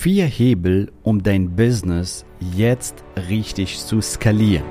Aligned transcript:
Vier 0.00 0.26
Hebel, 0.26 0.92
um 1.02 1.24
dein 1.24 1.56
Business 1.56 2.24
jetzt 2.54 3.02
richtig 3.28 3.80
zu 3.80 4.00
skalieren. 4.00 4.64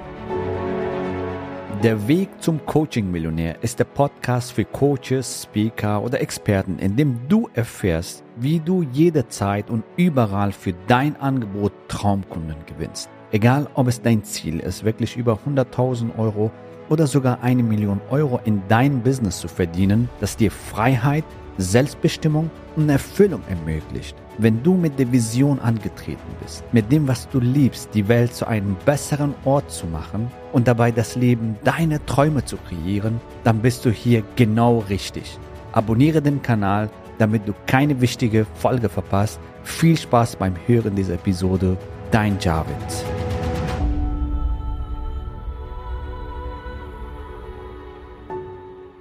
Der 1.84 2.08
Weg 2.08 2.30
zum 2.40 2.66
Coaching-Millionär 2.66 3.61
ist 3.61 3.77
der 3.77 3.83
Podcast 3.83 4.53
für 4.53 4.63
Coaches, 4.63 5.43
Speaker 5.43 6.01
oder 6.01 6.21
Experten, 6.21 6.79
in 6.79 6.95
dem 6.95 7.27
du 7.27 7.50
erfährst, 7.55 8.23
wie 8.38 8.61
du 8.61 8.84
jederzeit 8.84 9.70
und 9.70 9.84
überall 9.98 10.54
für 10.54 10.74
dein 10.88 11.18
Angebot 11.18 11.73
Traumkunden 11.89 12.66
gewinnst. 12.66 13.09
Egal, 13.34 13.68
ob 13.73 13.89
es 13.89 14.02
dein 14.02 14.23
Ziel 14.23 14.62
ist, 14.62 14.86
wirklich 14.86 15.18
über 15.18 15.38
100.000 15.46 16.18
Euro 16.18 16.52
oder 16.88 17.05
sogar 17.05 17.44
eine 17.44 17.64
Million 17.64 18.00
Euro 18.12 18.39
in 18.46 18.62
dein 18.70 19.04
Business 19.04 19.39
zu 19.39 19.50
verdienen, 19.50 20.07
das 20.21 20.38
dir 20.38 20.52
Freiheit, 20.52 21.25
Selbstbestimmung 21.57 22.50
und 22.78 22.88
Erfüllung 22.88 23.41
ermöglicht. 23.50 24.16
Wenn 24.40 24.62
du 24.62 24.76
mit 24.76 25.00
der 25.00 25.12
Vision 25.12 25.58
angetreten 25.58 26.22
bist, 26.44 26.64
mit 26.71 26.92
dem, 26.92 27.07
was 27.07 27.28
du 27.30 27.39
liebst, 27.39 27.89
die 27.96 28.07
Welt 28.07 28.36
zu 28.36 28.48
einem 28.48 28.75
besseren 28.86 29.34
Ort 29.46 29.71
zu 29.71 29.88
machen 29.88 30.32
und 30.54 30.68
dabei 30.68 30.92
das 30.92 31.16
Leben 31.16 31.57
deiner 31.64 32.05
Träume 32.05 32.45
zu 32.45 32.58
kreieren, 32.58 33.20
dann 33.44 33.63
bist 33.63 33.84
du 33.84 33.89
hier 33.89 34.21
genau 34.35 34.85
richtig. 34.89 35.39
Abonniere 35.71 36.21
den 36.21 36.44
Kanal, 36.44 36.91
damit 37.17 37.47
du 37.47 37.53
keine 37.66 37.99
wichtige 37.99 38.45
Folge 38.53 38.89
verpasst. 38.89 39.39
Viel 39.63 39.97
Spaß 39.97 40.35
beim 40.35 40.53
Hören 40.67 40.95
dieser 40.95 41.16
Episode. 41.16 41.75
Dein 42.11 42.38
Javid. 42.39 42.75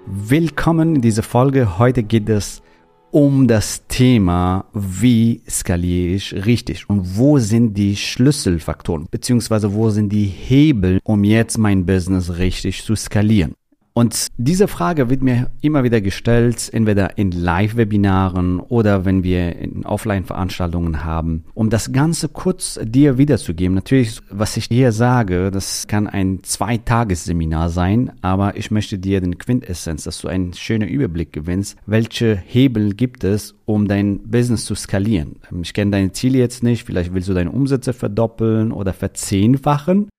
Willkommen 0.07 0.97
in 0.97 1.03
dieser 1.03 1.23
Folge. 1.23 1.79
Heute 1.79 2.03
geht 2.03 2.31
es 2.31 2.61
um 2.61 2.67
das 3.47 3.87
Thema, 3.87 4.67
wie 4.75 5.43
skaliere 5.49 6.15
ich 6.17 6.47
richtig 6.47 6.89
und 6.91 7.17
wo 7.17 7.39
sind 7.39 7.75
die 7.75 7.97
Schlüsselfaktoren, 7.97 9.07
beziehungsweise 9.11 9.73
wo 9.73 9.91
sind 9.91 10.11
die 10.11 10.27
Hebel, 10.27 11.01
um 11.05 11.25
jetzt 11.25 11.57
mein 11.57 11.87
Business 11.87 12.39
richtig 12.39 12.85
zu 12.85 12.95
skalieren. 12.95 13.55
Und 13.99 14.27
diese 14.37 14.69
Frage 14.69 15.09
wird 15.09 15.23
mir 15.23 15.51
immer 15.63 15.83
wieder 15.83 16.03
gestellt, 16.03 16.69
entweder 16.71 17.17
in 17.17 17.31
Live-Webinaren 17.31 18.61
oder 18.61 19.07
wenn 19.07 19.25
wir 19.25 19.57
in 19.57 19.87
Offline-Veranstaltungen 19.87 21.03
haben, 21.03 21.45
um 21.55 21.71
das 21.71 21.93
Ganze 21.93 22.29
kurz 22.29 22.79
dir 22.85 23.17
wiederzugeben. 23.17 23.75
Natürlich, 23.75 24.21
was 24.29 24.59
ich 24.59 24.67
hier 24.67 24.93
sage, 24.93 25.51
das 25.51 25.87
kann 25.87 26.09
ein 26.09 26.41
Zweitagesseminar 26.43 27.71
sein, 27.71 28.13
aber 28.21 28.59
ich 28.59 28.71
möchte 28.71 28.99
dir 28.99 29.23
den 29.23 29.39
Quintessenz, 29.39 30.05
dass 30.05 30.21
du 30.21 30.29
einen 30.29 30.53
schönen 30.53 30.91
Überblick 30.91 31.33
gewinnst, 31.33 31.79
welche 31.87 32.37
Hebel 32.37 32.93
gibt 32.93 33.25
es, 33.25 33.55
um 33.65 33.89
dein 33.89 34.19
Business 34.25 34.67
zu 34.67 34.75
skalieren. 34.75 35.37
Ich 35.63 35.73
kenne 35.73 35.93
deine 35.93 36.13
Ziele 36.13 36.37
jetzt 36.37 36.63
nicht, 36.63 36.85
vielleicht 36.85 37.15
willst 37.15 37.31
du 37.31 37.35
deine 37.35 37.51
Umsätze 37.51 37.95
verdoppeln 37.95 38.73
oder 38.73 38.93
verzehnfachen. 38.93 40.11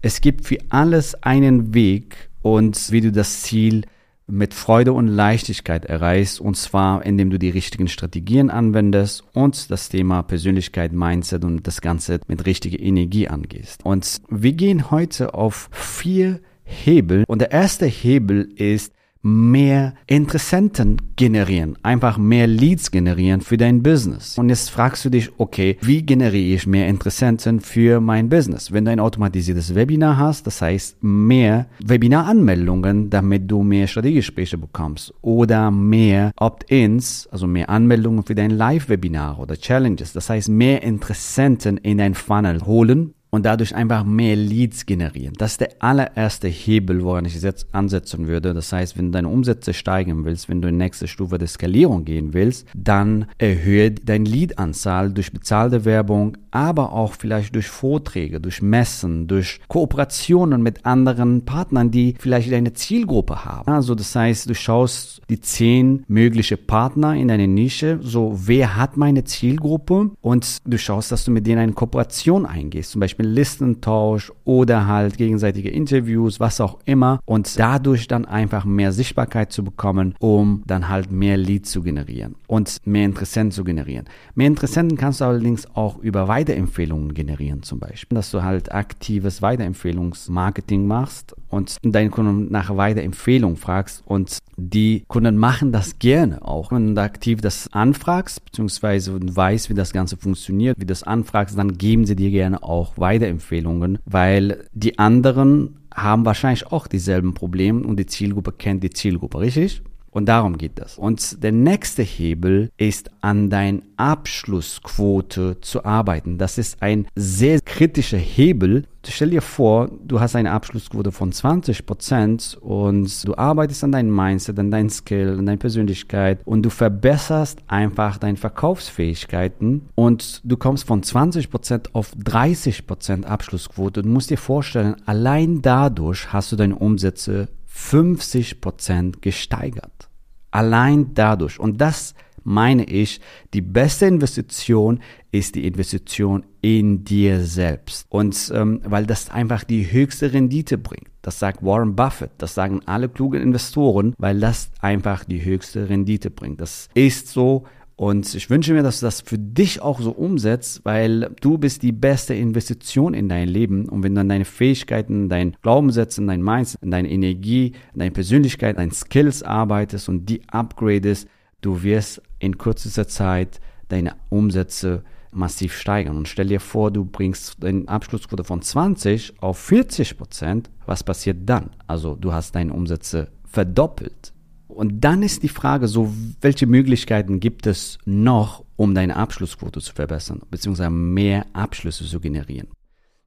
Es 0.00 0.20
gibt 0.20 0.46
für 0.46 0.58
alles 0.68 1.20
einen 1.24 1.74
Weg, 1.74 2.29
und 2.42 2.90
wie 2.90 3.00
du 3.00 3.12
das 3.12 3.42
Ziel 3.42 3.82
mit 4.26 4.54
Freude 4.54 4.92
und 4.92 5.08
Leichtigkeit 5.08 5.84
erreichst, 5.84 6.40
und 6.40 6.56
zwar 6.56 7.04
indem 7.04 7.30
du 7.30 7.38
die 7.38 7.50
richtigen 7.50 7.88
Strategien 7.88 8.48
anwendest 8.50 9.24
und 9.32 9.70
das 9.70 9.88
Thema 9.88 10.22
Persönlichkeit, 10.22 10.92
Mindset 10.92 11.44
und 11.44 11.66
das 11.66 11.80
Ganze 11.80 12.20
mit 12.28 12.46
richtiger 12.46 12.78
Energie 12.78 13.28
angehst. 13.28 13.84
Und 13.84 14.22
wir 14.28 14.52
gehen 14.52 14.90
heute 14.90 15.34
auf 15.34 15.68
vier 15.72 16.40
Hebel 16.62 17.24
und 17.26 17.40
der 17.40 17.50
erste 17.50 17.86
Hebel 17.86 18.48
ist 18.54 18.92
mehr 19.22 19.94
Interessenten 20.06 20.96
generieren, 21.16 21.76
einfach 21.82 22.16
mehr 22.16 22.46
Leads 22.46 22.90
generieren 22.90 23.40
für 23.40 23.56
dein 23.56 23.82
Business. 23.82 24.38
Und 24.38 24.48
jetzt 24.48 24.70
fragst 24.70 25.04
du 25.04 25.10
dich, 25.10 25.30
okay, 25.38 25.76
wie 25.82 26.02
generiere 26.02 26.56
ich 26.56 26.66
mehr 26.66 26.88
Interessenten 26.88 27.60
für 27.60 28.00
mein 28.00 28.28
Business? 28.28 28.72
Wenn 28.72 28.84
du 28.84 28.90
ein 28.90 29.00
automatisiertes 29.00 29.74
Webinar 29.74 30.16
hast, 30.16 30.46
das 30.46 30.62
heißt 30.62 31.02
mehr 31.02 31.66
Webinaranmeldungen, 31.84 33.10
damit 33.10 33.50
du 33.50 33.62
mehr 33.62 33.86
Strategiegespräche 33.86 34.56
bekommst 34.56 35.12
oder 35.20 35.70
mehr 35.70 36.32
Opt-ins, 36.36 37.28
also 37.30 37.46
mehr 37.46 37.68
Anmeldungen 37.68 38.24
für 38.24 38.34
dein 38.34 38.50
Live-Webinar 38.50 39.38
oder 39.38 39.56
Challenges, 39.56 40.12
das 40.12 40.30
heißt 40.30 40.48
mehr 40.48 40.82
Interessenten 40.82 41.76
in 41.76 41.98
dein 41.98 42.14
Funnel 42.14 42.64
holen 42.64 43.14
und 43.30 43.46
dadurch 43.46 43.74
einfach 43.74 44.04
mehr 44.04 44.36
Leads 44.36 44.86
generieren. 44.86 45.34
Das 45.38 45.52
ist 45.52 45.60
der 45.60 45.70
allererste 45.78 46.48
Hebel, 46.48 47.02
woran 47.04 47.24
ich 47.24 47.40
jetzt 47.40 47.68
ansetzen 47.72 48.26
würde. 48.26 48.54
Das 48.54 48.72
heißt, 48.72 48.98
wenn 48.98 49.06
du 49.06 49.12
deine 49.12 49.28
Umsätze 49.28 49.72
steigern 49.72 50.24
willst, 50.24 50.48
wenn 50.48 50.60
du 50.60 50.68
in 50.68 50.74
die 50.74 50.84
nächste 50.84 51.08
Stufe 51.08 51.38
der 51.38 51.48
Skalierung 51.48 52.04
gehen 52.04 52.34
willst, 52.34 52.66
dann 52.74 53.26
erhöhe 53.38 53.92
deine 53.92 54.28
Lead-Anzahl 54.28 55.12
durch 55.12 55.32
bezahlte 55.32 55.84
Werbung, 55.84 56.36
aber 56.50 56.92
auch 56.92 57.14
vielleicht 57.14 57.54
durch 57.54 57.68
Vorträge, 57.68 58.40
durch 58.40 58.60
Messen, 58.62 59.28
durch 59.28 59.60
Kooperationen 59.68 60.62
mit 60.62 60.84
anderen 60.84 61.44
Partnern, 61.44 61.90
die 61.90 62.16
vielleicht 62.18 62.52
deine 62.52 62.72
Zielgruppe 62.72 63.44
haben. 63.44 63.72
Also 63.72 63.94
das 63.94 64.14
heißt, 64.14 64.50
du 64.50 64.54
schaust 64.54 65.22
die 65.30 65.40
zehn 65.40 66.04
mögliche 66.08 66.56
Partner 66.56 67.14
in 67.14 67.28
deiner 67.28 67.46
Nische, 67.46 68.00
so 68.02 68.34
wer 68.46 68.76
hat 68.76 68.96
meine 68.96 69.24
Zielgruppe 69.24 70.10
und 70.20 70.58
du 70.64 70.78
schaust, 70.78 71.12
dass 71.12 71.24
du 71.24 71.30
mit 71.30 71.46
denen 71.46 71.60
eine 71.60 71.72
Kooperation 71.72 72.46
eingehst, 72.46 72.90
zum 72.90 73.00
Beispiel 73.00 73.19
Beispiel 73.20 73.26
Listentausch 73.26 74.32
oder 74.44 74.86
halt 74.86 75.16
gegenseitige 75.16 75.70
Interviews, 75.70 76.40
was 76.40 76.60
auch 76.60 76.78
immer 76.84 77.20
und 77.26 77.58
dadurch 77.58 78.08
dann 78.08 78.24
einfach 78.24 78.64
mehr 78.64 78.92
Sichtbarkeit 78.92 79.52
zu 79.52 79.62
bekommen, 79.62 80.14
um 80.18 80.62
dann 80.66 80.88
halt 80.88 81.10
mehr 81.10 81.36
Leads 81.36 81.70
zu 81.70 81.82
generieren 81.82 82.34
und 82.46 82.78
mehr 82.84 83.04
Interessenten 83.04 83.52
zu 83.52 83.64
generieren. 83.64 84.06
Mehr 84.34 84.46
Interessenten 84.46 84.96
kannst 84.96 85.20
du 85.20 85.24
allerdings 85.24 85.66
auch 85.74 85.98
über 85.98 86.28
Weiterempfehlungen 86.28 87.14
generieren 87.14 87.62
zum 87.62 87.78
Beispiel, 87.78 88.16
dass 88.16 88.30
du 88.30 88.42
halt 88.42 88.72
aktives 88.72 89.42
Weiterempfehlungsmarketing 89.42 90.86
machst 90.86 91.34
und 91.50 91.76
deinen 91.82 92.10
Kunden 92.10 92.50
nach 92.50 92.76
Weiterempfehlung 92.76 93.56
fragst 93.56 94.02
und 94.06 94.38
die 94.56 95.04
Kunden 95.08 95.36
machen 95.36 95.72
das 95.72 95.98
gerne 95.98 96.46
auch. 96.46 96.72
Wenn 96.72 96.94
du 96.94 97.02
aktiv 97.02 97.40
das 97.40 97.68
anfragst, 97.72 98.44
beziehungsweise 98.44 99.18
weißt, 99.20 99.70
wie 99.70 99.74
das 99.74 99.92
Ganze 99.92 100.16
funktioniert, 100.16 100.76
wie 100.78 100.86
das 100.86 101.02
anfragst, 101.02 101.58
dann 101.58 101.76
geben 101.76 102.06
sie 102.06 102.16
dir 102.16 102.30
gerne 102.30 102.62
auch 102.62 102.96
Weiterempfehlungen, 102.96 103.98
weil 104.04 104.64
die 104.72 104.98
anderen 104.98 105.76
haben 105.94 106.24
wahrscheinlich 106.24 106.66
auch 106.68 106.86
dieselben 106.86 107.34
Probleme 107.34 107.84
und 107.84 107.98
die 107.98 108.06
Zielgruppe 108.06 108.52
kennt 108.52 108.82
die 108.82 108.90
Zielgruppe, 108.90 109.40
richtig? 109.40 109.82
Und 110.10 110.26
darum 110.26 110.58
geht 110.58 110.78
das. 110.78 110.98
Und 110.98 111.42
der 111.42 111.52
nächste 111.52 112.02
Hebel 112.02 112.70
ist 112.76 113.10
an 113.20 113.48
dein 113.48 113.82
Abschlussquote 113.96 115.60
zu 115.60 115.84
arbeiten. 115.84 116.36
Das 116.36 116.58
ist 116.58 116.82
ein 116.82 117.06
sehr 117.14 117.60
kritischer 117.60 118.18
Hebel. 118.18 118.86
Stell 119.06 119.30
dir 119.30 119.40
vor, 119.40 119.90
du 120.04 120.20
hast 120.20 120.36
eine 120.36 120.52
Abschlussquote 120.52 121.10
von 121.10 121.32
20 121.32 121.86
Prozent 121.86 122.58
und 122.60 123.26
du 123.26 123.34
arbeitest 123.34 123.82
an 123.84 123.92
deinem 123.92 124.14
Mindset, 124.14 124.58
an 124.58 124.70
deinem 124.70 124.90
Skill, 124.90 125.38
an 125.38 125.46
deiner 125.46 125.58
Persönlichkeit 125.58 126.40
und 126.44 126.62
du 126.62 126.70
verbesserst 126.70 127.60
einfach 127.66 128.18
deine 128.18 128.36
Verkaufsfähigkeiten 128.36 129.88
und 129.94 130.42
du 130.44 130.56
kommst 130.58 130.86
von 130.86 131.02
20 131.02 131.50
Prozent 131.50 131.94
auf 131.94 132.12
30 132.18 132.86
Prozent 132.86 133.26
Abschlussquote. 133.26 134.02
Du 134.02 134.08
musst 134.08 134.28
dir 134.28 134.38
vorstellen, 134.38 134.96
allein 135.06 135.62
dadurch 135.62 136.32
hast 136.32 136.52
du 136.52 136.56
deine 136.56 136.76
Umsätze 136.76 137.48
50 137.66 138.60
Prozent 138.60 139.22
gesteigert. 139.22 140.10
Allein 140.50 141.14
dadurch. 141.14 141.58
Und 141.58 141.80
das 141.80 142.14
meine 142.44 142.84
ich, 142.84 143.20
die 143.54 143.60
beste 143.60 144.06
Investition 144.06 145.00
ist 145.32 145.54
die 145.54 145.66
Investition 145.66 146.44
in 146.60 147.04
dir 147.04 147.40
selbst. 147.40 148.06
Und 148.08 148.52
ähm, 148.54 148.80
weil 148.84 149.06
das 149.06 149.30
einfach 149.30 149.64
die 149.64 149.90
höchste 149.90 150.32
Rendite 150.32 150.78
bringt. 150.78 151.08
Das 151.22 151.38
sagt 151.38 151.62
Warren 151.62 151.96
Buffett, 151.96 152.30
das 152.38 152.54
sagen 152.54 152.80
alle 152.86 153.08
klugen 153.08 153.42
Investoren, 153.42 154.14
weil 154.18 154.40
das 154.40 154.70
einfach 154.80 155.24
die 155.24 155.44
höchste 155.44 155.88
Rendite 155.88 156.30
bringt. 156.30 156.60
Das 156.60 156.88
ist 156.94 157.28
so 157.28 157.66
und 158.00 158.34
ich 158.34 158.48
wünsche 158.48 158.72
mir, 158.72 158.82
dass 158.82 159.00
du 159.00 159.04
das 159.04 159.20
für 159.20 159.36
dich 159.36 159.82
auch 159.82 160.00
so 160.00 160.12
umsetzt, 160.12 160.80
weil 160.84 161.32
du 161.42 161.58
bist 161.58 161.82
die 161.82 161.92
beste 161.92 162.32
Investition 162.32 163.12
in 163.12 163.28
dein 163.28 163.46
Leben. 163.46 163.90
Und 163.90 164.02
wenn 164.02 164.14
du 164.14 164.22
an 164.22 164.28
deine 164.30 164.46
Fähigkeiten, 164.46 165.28
dein 165.28 165.54
Glaubenssätze, 165.60 166.24
dein 166.24 166.42
Mindset, 166.42 166.80
deine 166.82 167.10
Energie, 167.10 167.72
deine 167.94 168.10
Persönlichkeit, 168.10 168.78
deine 168.78 168.92
Skills 168.92 169.42
arbeitest 169.42 170.08
und 170.08 170.30
die 170.30 170.40
upgradest, 170.48 171.28
du 171.60 171.82
wirst 171.82 172.22
in 172.38 172.58
kürzester 172.58 173.08
Zeit 173.08 173.60
deine 173.88 174.14
Umsätze 174.28 175.02
massiv 175.32 175.74
steigern. 175.74 176.16
Und 176.16 176.28
stell 176.28 176.48
dir 176.48 176.60
vor, 176.60 176.90
du 176.90 177.04
bringst 177.04 177.62
deine 177.62 177.86
Abschlussquote 177.88 178.44
von 178.44 178.62
20 178.62 179.34
auf 179.40 179.58
40 179.58 180.16
Prozent. 180.16 180.70
Was 180.86 181.04
passiert 181.04 181.38
dann? 181.48 181.70
Also 181.86 182.16
du 182.16 182.32
hast 182.32 182.54
deine 182.54 182.72
Umsätze 182.72 183.28
verdoppelt. 183.44 184.32
Und 184.68 185.00
dann 185.00 185.22
ist 185.22 185.42
die 185.42 185.48
Frage 185.48 185.88
so, 185.88 186.12
welche 186.40 186.66
Möglichkeiten 186.66 187.40
gibt 187.40 187.66
es 187.66 187.98
noch, 188.04 188.64
um 188.76 188.94
deine 188.94 189.16
Abschlussquote 189.16 189.80
zu 189.80 189.92
verbessern, 189.92 190.42
beziehungsweise 190.50 190.90
mehr 190.90 191.46
Abschlüsse 191.52 192.04
zu 192.06 192.20
generieren? 192.20 192.68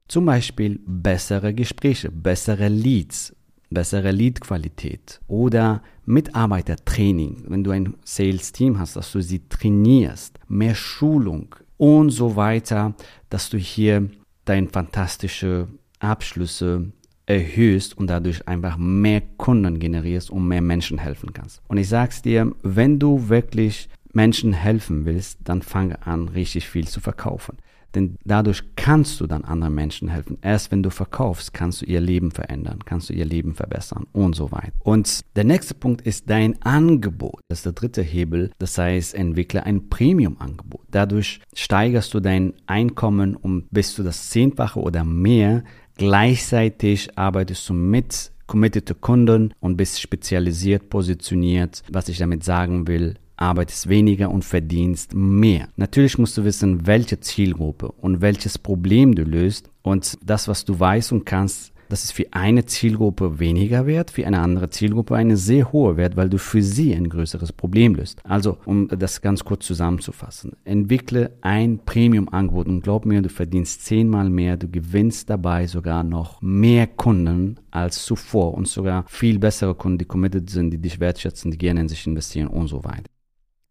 Zum 0.08 0.26
Beispiel 0.26 0.80
bessere 0.86 1.54
Gespräche, 1.54 2.10
bessere 2.10 2.68
Leads, 2.68 3.34
bessere 3.70 4.10
Leadqualität 4.10 5.20
oder 5.26 5.82
Mitarbeitertraining. 6.06 7.44
Wenn 7.48 7.64
du 7.64 7.70
ein 7.70 7.94
Sales-Team 8.04 8.78
hast, 8.78 8.96
dass 8.96 9.12
du 9.12 9.20
sie 9.20 9.48
trainierst, 9.48 10.38
mehr 10.48 10.74
Schulung, 10.74 11.54
und 11.76 12.10
so 12.10 12.36
weiter, 12.36 12.94
dass 13.30 13.50
du 13.50 13.58
hier 13.58 14.08
deine 14.44 14.68
fantastische 14.68 15.68
Abschlüsse 15.98 16.92
erhöhst 17.26 17.96
und 17.96 18.08
dadurch 18.08 18.46
einfach 18.46 18.76
mehr 18.76 19.22
Kunden 19.36 19.78
generierst 19.78 20.30
und 20.30 20.46
mehr 20.46 20.60
Menschen 20.60 20.98
helfen 20.98 21.32
kannst. 21.32 21.62
Und 21.68 21.78
ich 21.78 21.88
sag's 21.88 22.22
dir, 22.22 22.52
wenn 22.62 22.98
du 22.98 23.28
wirklich 23.28 23.88
Menschen 24.12 24.52
helfen 24.52 25.06
willst, 25.06 25.38
dann 25.44 25.62
fange 25.62 26.06
an, 26.06 26.28
richtig 26.28 26.68
viel 26.68 26.86
zu 26.86 27.00
verkaufen. 27.00 27.56
Denn 27.94 28.16
dadurch 28.24 28.62
kannst 28.76 29.20
du 29.20 29.26
dann 29.26 29.44
anderen 29.44 29.74
Menschen 29.74 30.08
helfen. 30.08 30.38
Erst 30.42 30.70
wenn 30.70 30.82
du 30.82 30.90
verkaufst, 30.90 31.54
kannst 31.54 31.82
du 31.82 31.86
ihr 31.86 32.00
Leben 32.00 32.30
verändern, 32.30 32.80
kannst 32.84 33.08
du 33.08 33.12
ihr 33.12 33.24
Leben 33.24 33.54
verbessern 33.54 34.06
und 34.12 34.34
so 34.34 34.50
weiter. 34.50 34.72
Und 34.80 35.20
der 35.36 35.44
nächste 35.44 35.74
Punkt 35.74 36.02
ist 36.02 36.28
dein 36.28 36.60
Angebot. 36.62 37.40
Das 37.48 37.60
ist 37.60 37.66
der 37.66 37.72
dritte 37.72 38.02
Hebel. 38.02 38.50
Das 38.58 38.76
heißt, 38.78 39.14
entwickle 39.14 39.64
ein 39.64 39.88
Premium-Angebot. 39.88 40.82
Dadurch 40.90 41.40
steigerst 41.54 42.12
du 42.14 42.20
dein 42.20 42.54
Einkommen 42.66 43.36
um 43.36 43.64
bis 43.70 43.94
zu 43.94 44.02
das 44.02 44.30
Zehnfache 44.30 44.80
oder 44.80 45.04
mehr. 45.04 45.64
Gleichzeitig 45.96 47.16
arbeitest 47.16 47.68
du 47.68 47.74
mit 47.74 48.32
committed 48.46 49.00
Kunden 49.00 49.54
und 49.60 49.76
bist 49.76 50.00
spezialisiert 50.00 50.90
positioniert. 50.90 51.82
Was 51.90 52.08
ich 52.08 52.18
damit 52.18 52.44
sagen 52.44 52.86
will, 52.86 53.14
arbeitest 53.36 53.88
weniger 53.88 54.30
und 54.30 54.44
verdienst 54.44 55.14
mehr. 55.14 55.68
Natürlich 55.76 56.18
musst 56.18 56.36
du 56.38 56.44
wissen, 56.44 56.86
welche 56.86 57.20
Zielgruppe 57.20 57.92
und 57.92 58.20
welches 58.20 58.58
Problem 58.58 59.14
du 59.14 59.22
löst 59.22 59.70
und 59.82 60.18
das, 60.24 60.48
was 60.48 60.64
du 60.64 60.78
weißt 60.78 61.12
und 61.12 61.26
kannst, 61.26 61.74
das 61.88 62.04
ist 62.04 62.12
für 62.12 62.26
eine 62.32 62.64
Zielgruppe 62.64 63.38
weniger 63.38 63.86
wert, 63.86 64.10
für 64.10 64.26
eine 64.26 64.40
andere 64.40 64.70
Zielgruppe 64.70 65.16
eine 65.16 65.36
sehr 65.36 65.72
hohe 65.72 65.96
Wert, 65.96 66.16
weil 66.16 66.28
du 66.28 66.38
für 66.38 66.62
sie 66.62 66.94
ein 66.94 67.08
größeres 67.08 67.52
Problem 67.52 67.94
löst. 67.94 68.20
Also, 68.24 68.58
um 68.64 68.88
das 68.88 69.20
ganz 69.20 69.44
kurz 69.44 69.66
zusammenzufassen, 69.66 70.52
entwickle 70.64 71.36
ein 71.42 71.78
Premium-Angebot 71.84 72.66
und 72.66 72.80
glaub 72.80 73.06
mir, 73.06 73.22
du 73.22 73.28
verdienst 73.28 73.84
zehnmal 73.84 74.30
mehr, 74.30 74.56
du 74.56 74.68
gewinnst 74.68 75.30
dabei 75.30 75.66
sogar 75.66 76.04
noch 76.04 76.40
mehr 76.40 76.86
Kunden 76.86 77.60
als 77.70 78.04
zuvor 78.04 78.54
und 78.54 78.66
sogar 78.66 79.04
viel 79.08 79.38
bessere 79.38 79.74
Kunden, 79.74 79.98
die 79.98 80.04
committed 80.04 80.50
sind, 80.50 80.70
die 80.70 80.78
dich 80.78 81.00
wertschätzen, 81.00 81.50
die 81.50 81.58
gerne 81.58 81.82
in 81.82 81.88
sich 81.88 82.06
investieren 82.06 82.48
und 82.48 82.68
so 82.68 82.82
weiter. 82.84 83.13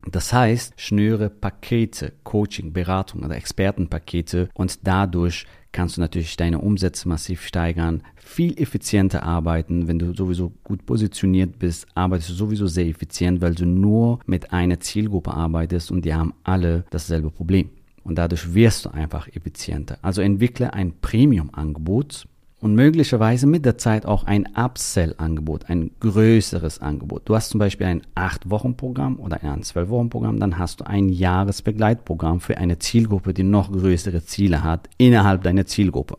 Das 0.10 0.34
heißt, 0.34 0.74
schnüre 0.78 1.30
Pakete, 1.30 2.14
Coaching, 2.24 2.74
Beratung 2.74 3.24
oder 3.24 3.36
Expertenpakete 3.36 4.50
und 4.54 4.86
dadurch 4.86 5.46
kannst 5.72 5.98
du 5.98 6.02
natürlich 6.02 6.38
deine 6.38 6.60
Umsätze 6.60 7.10
massiv 7.10 7.42
steigern, 7.42 8.04
viel 8.16 8.60
effizienter 8.62 9.24
arbeiten. 9.24 9.88
Wenn 9.88 10.00
du 10.00 10.14
sowieso 10.14 10.54
gut 10.64 10.86
positioniert 10.86 11.60
bist, 11.60 11.88
arbeitest 11.96 12.30
du 12.30 12.34
sowieso 12.34 12.68
sehr 12.68 12.86
effizient, 12.86 13.42
weil 13.42 13.56
du 13.56 13.66
nur 13.66 14.20
mit 14.26 14.54
einer 14.54 14.80
Zielgruppe 14.80 15.34
arbeitest 15.34 15.92
und 15.92 16.06
die 16.06 16.14
haben 16.14 16.34
alle 16.44 16.86
dasselbe 16.92 17.32
Problem. 17.32 17.70
Und 18.04 18.18
dadurch 18.18 18.54
wirst 18.54 18.86
du 18.86 18.90
einfach 18.90 19.28
effizienter. 19.30 19.98
Also 20.02 20.22
entwickle 20.22 20.74
ein 20.74 20.94
Premium-Angebot, 21.00 22.28
und 22.64 22.76
möglicherweise 22.76 23.46
mit 23.46 23.66
der 23.66 23.78
Zeit 23.78 24.06
auch 24.06 24.24
ein 24.24 24.48
Upsell-Angebot, 24.56 25.70
ein 25.70 25.92
größeres 26.00 26.80
Angebot. 26.80 27.24
Du 27.26 27.36
hast 27.36 27.50
zum 27.50 27.60
Beispiel 27.60 27.88
ein 27.88 28.04
8-Wochen-Programm 28.16 29.20
oder 29.20 29.44
ein 29.44 29.64
12-Wochen-Programm, 29.64 30.40
dann 30.40 30.58
hast 30.58 30.80
du 30.80 30.88
ein 30.88 31.10
Jahresbegleitprogramm 31.10 32.40
für 32.40 32.58
eine 32.58 32.80
Zielgruppe, 32.80 33.34
die 33.34 33.44
noch 33.44 33.70
größere 33.70 34.24
Ziele 34.24 34.64
hat 34.64 34.88
innerhalb 34.98 35.44
deiner 35.44 35.66
Zielgruppe. 35.66 36.18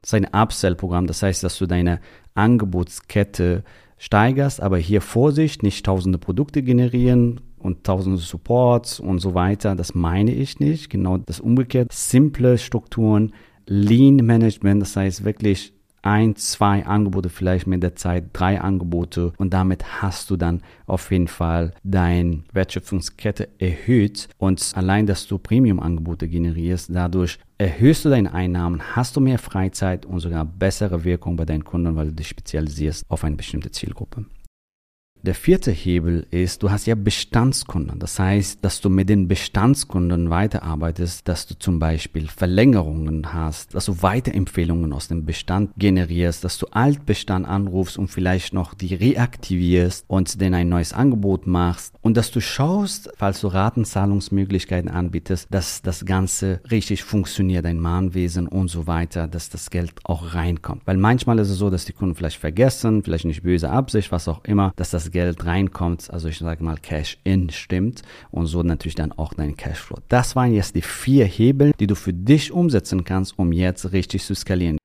Das 0.00 0.14
ist 0.14 0.14
ein 0.14 0.28
Upsell-Programm, 0.32 1.06
das 1.06 1.22
heißt, 1.22 1.44
dass 1.44 1.58
du 1.58 1.66
deine 1.66 2.00
Angebotskette 2.32 3.62
steigerst, 3.98 4.62
aber 4.62 4.78
hier 4.78 5.02
Vorsicht, 5.02 5.62
nicht 5.62 5.84
tausende 5.84 6.16
Produkte 6.16 6.62
generieren, 6.62 7.42
und 7.58 7.84
tausende 7.84 8.18
Supports 8.18 9.00
und 9.00 9.20
so 9.20 9.32
weiter. 9.32 9.74
Das 9.74 9.94
meine 9.94 10.34
ich 10.34 10.60
nicht. 10.60 10.90
Genau 10.90 11.16
das 11.16 11.40
umgekehrt. 11.40 11.92
Simple 11.92 12.58
Strukturen, 12.58 13.32
Lean 13.66 14.16
Management, 14.16 14.82
das 14.82 14.96
heißt 14.96 15.24
wirklich 15.24 15.73
ein, 16.04 16.36
zwei 16.36 16.84
Angebote, 16.86 17.28
vielleicht 17.28 17.66
mit 17.66 17.82
der 17.82 17.96
Zeit 17.96 18.24
drei 18.32 18.60
Angebote 18.60 19.32
und 19.38 19.54
damit 19.54 20.02
hast 20.02 20.30
du 20.30 20.36
dann 20.36 20.62
auf 20.86 21.10
jeden 21.10 21.28
Fall 21.28 21.72
deine 21.82 22.44
Wertschöpfungskette 22.52 23.48
erhöht 23.58 24.28
und 24.38 24.72
allein, 24.74 25.06
dass 25.06 25.26
du 25.26 25.38
Premium-Angebote 25.38 26.28
generierst, 26.28 26.90
dadurch 26.92 27.38
erhöhst 27.58 28.04
du 28.04 28.10
deine 28.10 28.32
Einnahmen, 28.34 28.94
hast 28.94 29.16
du 29.16 29.20
mehr 29.20 29.38
Freizeit 29.38 30.04
und 30.04 30.20
sogar 30.20 30.44
bessere 30.44 31.04
Wirkung 31.04 31.36
bei 31.36 31.44
deinen 31.44 31.64
Kunden, 31.64 31.96
weil 31.96 32.06
du 32.06 32.12
dich 32.12 32.28
spezialisierst 32.28 33.04
auf 33.08 33.24
eine 33.24 33.36
bestimmte 33.36 33.70
Zielgruppe. 33.70 34.26
Der 35.24 35.34
vierte 35.34 35.70
Hebel 35.70 36.26
ist, 36.30 36.62
du 36.62 36.70
hast 36.70 36.84
ja 36.84 36.94
Bestandskunden. 36.94 37.98
Das 37.98 38.18
heißt, 38.18 38.58
dass 38.60 38.82
du 38.82 38.90
mit 38.90 39.08
den 39.08 39.26
Bestandskunden 39.26 40.28
weiterarbeitest, 40.28 41.26
dass 41.26 41.46
du 41.46 41.58
zum 41.58 41.78
Beispiel 41.78 42.28
Verlängerungen 42.28 43.32
hast, 43.32 43.74
dass 43.74 43.86
du 43.86 44.02
Weiterempfehlungen 44.02 44.92
aus 44.92 45.08
dem 45.08 45.24
Bestand 45.24 45.70
generierst, 45.78 46.44
dass 46.44 46.58
du 46.58 46.66
Altbestand 46.66 47.48
anrufst 47.48 47.96
und 47.96 48.08
vielleicht 48.08 48.52
noch 48.52 48.74
die 48.74 48.94
reaktivierst 48.94 50.04
und 50.08 50.42
denen 50.42 50.56
ein 50.56 50.68
neues 50.68 50.92
Angebot 50.92 51.46
machst 51.46 51.94
und 52.02 52.18
dass 52.18 52.30
du 52.30 52.42
schaust, 52.42 53.08
falls 53.16 53.40
du 53.40 53.46
Ratenzahlungsmöglichkeiten 53.48 54.90
anbietest, 54.90 55.48
dass 55.50 55.80
das 55.80 56.04
Ganze 56.04 56.60
richtig 56.70 57.02
funktioniert, 57.02 57.64
dein 57.64 57.80
Mahnwesen 57.80 58.46
und 58.46 58.68
so 58.68 58.86
weiter, 58.86 59.26
dass 59.26 59.48
das 59.48 59.70
Geld 59.70 59.94
auch 60.04 60.34
reinkommt. 60.34 60.82
Weil 60.84 60.98
manchmal 60.98 61.38
ist 61.38 61.48
es 61.48 61.56
so, 61.56 61.70
dass 61.70 61.86
die 61.86 61.94
Kunden 61.94 62.14
vielleicht 62.14 62.38
vergessen, 62.38 63.02
vielleicht 63.02 63.24
nicht 63.24 63.42
böse 63.42 63.70
Absicht, 63.70 64.12
was 64.12 64.28
auch 64.28 64.44
immer, 64.44 64.74
dass 64.76 64.90
das 64.90 65.13
Geld 65.14 65.46
reinkommt, 65.46 66.10
also 66.10 66.28
ich 66.28 66.38
sage 66.38 66.64
mal 66.64 66.76
Cash-in 66.76 67.48
stimmt 67.50 68.02
und 68.32 68.46
so 68.46 68.64
natürlich 68.64 68.96
dann 68.96 69.12
auch 69.12 69.32
dein 69.32 69.56
Cashflow. 69.56 69.98
Das 70.08 70.34
waren 70.34 70.52
jetzt 70.52 70.74
die 70.74 70.82
vier 70.82 71.24
Hebel, 71.24 71.72
die 71.78 71.86
du 71.86 71.94
für 71.94 72.12
dich 72.12 72.50
umsetzen 72.50 73.04
kannst, 73.04 73.38
um 73.38 73.52
jetzt 73.52 73.92
richtig 73.92 74.24
zu 74.24 74.34
skalieren. 74.34 74.76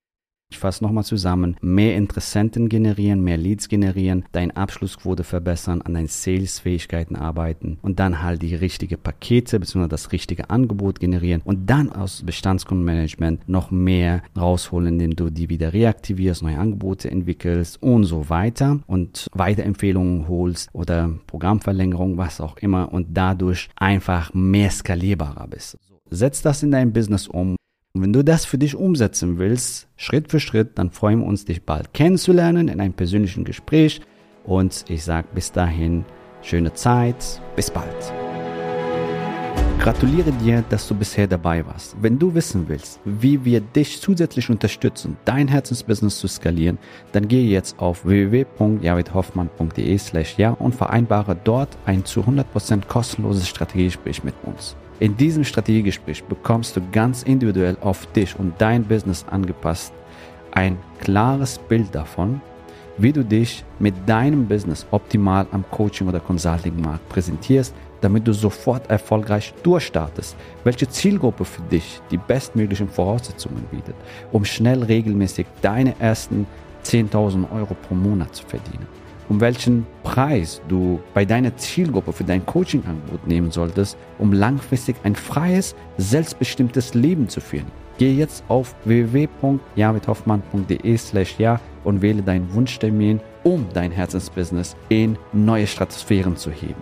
Ich 0.51 0.57
fasse 0.57 0.83
nochmal 0.83 1.03
zusammen. 1.03 1.55
Mehr 1.61 1.95
Interessenten 1.95 2.69
generieren, 2.69 3.23
mehr 3.23 3.37
Leads 3.37 3.69
generieren, 3.69 4.25
deine 4.31 4.57
Abschlussquote 4.57 5.23
verbessern, 5.23 5.83
an 5.83 5.93
deinen 5.93 6.07
Sales-Fähigkeiten 6.07 7.15
arbeiten 7.15 7.77
und 7.83 7.99
dann 7.99 8.23
halt 8.23 8.41
die 8.41 8.55
richtige 8.55 8.97
Pakete 8.97 9.59
bzw. 9.59 9.87
das 9.87 10.11
richtige 10.11 10.49
Angebot 10.49 10.99
generieren 10.99 11.43
und 11.45 11.69
dann 11.69 11.91
aus 11.91 12.23
Bestandskundenmanagement 12.25 13.47
noch 13.47 13.69
mehr 13.69 14.23
rausholen, 14.35 14.87
indem 14.87 15.15
du 15.15 15.29
die 15.29 15.49
wieder 15.49 15.71
reaktivierst, 15.71 16.41
neue 16.41 16.57
Angebote 16.57 17.11
entwickelst 17.11 17.81
und 17.83 18.05
so 18.05 18.29
weiter 18.29 18.79
und 18.87 19.27
Weiterempfehlungen 19.33 20.27
holst 20.27 20.69
oder 20.73 21.11
Programmverlängerung, 21.27 22.17
was 22.17 22.41
auch 22.41 22.57
immer 22.57 22.91
und 22.91 23.09
dadurch 23.11 23.69
einfach 23.75 24.33
mehr 24.33 24.71
skalierbarer 24.71 25.47
bist. 25.47 25.77
Setz 26.09 26.41
das 26.41 26.63
in 26.63 26.71
dein 26.71 26.91
Business 26.91 27.27
um 27.27 27.55
und 27.93 28.03
wenn 28.03 28.13
du 28.13 28.23
das 28.23 28.45
für 28.45 28.57
dich 28.57 28.75
umsetzen 28.75 29.39
willst, 29.39 29.87
Schritt 29.97 30.29
für 30.29 30.39
Schritt, 30.39 30.77
dann 30.77 30.91
freuen 30.91 31.19
wir 31.19 31.25
uns, 31.25 31.45
dich 31.45 31.63
bald 31.63 31.93
kennenzulernen 31.93 32.67
in 32.67 32.79
einem 32.79 32.93
persönlichen 32.93 33.45
Gespräch. 33.45 34.01
Und 34.43 34.85
ich 34.89 35.03
sage 35.03 35.27
bis 35.33 35.51
dahin, 35.51 36.05
schöne 36.41 36.73
Zeit, 36.73 37.41
bis 37.55 37.71
bald. 37.71 38.18
Gratuliere 39.79 40.33
dir, 40.33 40.61
dass 40.69 40.89
du 40.89 40.93
bisher 40.93 41.25
dabei 41.25 41.65
warst. 41.65 41.95
Wenn 42.01 42.19
du 42.19 42.33
wissen 42.33 42.65
willst, 42.67 42.99
wie 43.05 43.45
wir 43.45 43.61
dich 43.61 44.01
zusätzlich 44.01 44.49
unterstützen, 44.49 45.15
dein 45.23 45.47
Herzensbusiness 45.47 46.19
zu 46.19 46.27
skalieren, 46.27 46.77
dann 47.13 47.29
gehe 47.29 47.47
jetzt 47.47 47.79
auf 47.79 48.05
www.javidhoffmann.de 48.05 49.97
slash 49.97 50.37
ja 50.37 50.51
und 50.51 50.75
vereinbare 50.75 51.37
dort 51.41 51.69
ein 51.85 52.03
zu 52.03 52.19
100% 52.21 52.87
kostenloses 52.87 53.47
Strategiegespräch 53.47 54.25
mit 54.25 54.35
uns. 54.43 54.75
In 54.99 55.15
diesem 55.15 55.45
Strategiegespräch 55.45 56.25
bekommst 56.25 56.75
du 56.75 56.81
ganz 56.91 57.23
individuell 57.23 57.77
auf 57.79 58.05
dich 58.07 58.37
und 58.37 58.55
dein 58.57 58.83
Business 58.83 59.25
angepasst 59.31 59.93
ein 60.51 60.77
klares 60.99 61.57
Bild 61.57 61.95
davon, 61.95 62.41
wie 62.97 63.13
du 63.13 63.23
dich 63.23 63.63
mit 63.79 63.95
deinem 64.05 64.45
Business 64.45 64.85
optimal 64.91 65.47
am 65.53 65.63
Coaching- 65.71 66.09
oder 66.09 66.19
Consulting-Markt 66.19 67.07
präsentierst, 67.07 67.73
damit 68.01 68.27
du 68.27 68.33
sofort 68.33 68.89
erfolgreich 68.89 69.53
durchstartest, 69.63 70.35
welche 70.63 70.87
Zielgruppe 70.87 71.45
für 71.45 71.61
dich 71.63 72.01
die 72.11 72.17
bestmöglichen 72.17 72.89
Voraussetzungen 72.89 73.65
bietet, 73.71 73.95
um 74.31 74.45
schnell 74.45 74.83
regelmäßig 74.83 75.47
deine 75.61 75.95
ersten 75.99 76.45
10.000 76.85 77.51
Euro 77.51 77.75
pro 77.75 77.95
Monat 77.95 78.35
zu 78.35 78.45
verdienen 78.45 78.87
um 79.29 79.39
welchen 79.39 79.87
Preis 80.03 80.61
du 80.67 80.99
bei 81.13 81.23
deiner 81.23 81.55
Zielgruppe 81.55 82.11
für 82.11 82.25
dein 82.25 82.45
Coaching-Angebot 82.45 83.25
nehmen 83.27 83.51
solltest, 83.51 83.97
um 84.17 84.33
langfristig 84.33 84.97
ein 85.03 85.15
freies, 85.15 85.75
selbstbestimmtes 85.97 86.95
Leben 86.95 87.29
zu 87.29 87.39
führen. 87.39 87.67
Gehe 87.97 88.15
jetzt 88.15 88.43
auf 88.47 88.75
www.javidhoffmann.de 88.85 90.97
slash 90.97 91.35
ja 91.37 91.59
und 91.83 92.01
wähle 92.01 92.23
deinen 92.23 92.51
Wunschtermin, 92.53 93.19
um 93.43 93.67
dein 93.73 93.91
Herzensbusiness 93.91 94.75
in 94.89 95.17
neue 95.31 95.67
Stratosphären 95.67 96.35
zu 96.35 96.49
heben. 96.51 96.81